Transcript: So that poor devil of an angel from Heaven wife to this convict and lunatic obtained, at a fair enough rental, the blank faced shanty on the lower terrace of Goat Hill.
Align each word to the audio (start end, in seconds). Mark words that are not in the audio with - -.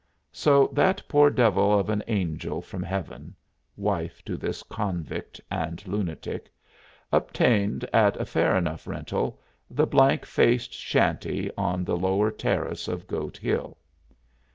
So 0.33 0.65
that 0.73 1.03
poor 1.07 1.29
devil 1.29 1.77
of 1.77 1.87
an 1.91 2.01
angel 2.07 2.59
from 2.63 2.81
Heaven 2.81 3.35
wife 3.77 4.25
to 4.25 4.35
this 4.35 4.63
convict 4.63 5.39
and 5.51 5.85
lunatic 5.87 6.51
obtained, 7.11 7.87
at 7.93 8.17
a 8.19 8.25
fair 8.25 8.57
enough 8.57 8.87
rental, 8.87 9.39
the 9.69 9.85
blank 9.85 10.25
faced 10.25 10.73
shanty 10.73 11.51
on 11.55 11.83
the 11.85 11.95
lower 11.97 12.31
terrace 12.31 12.87
of 12.87 13.05
Goat 13.05 13.37
Hill. 13.37 13.77